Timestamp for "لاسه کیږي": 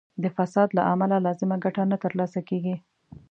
2.19-2.75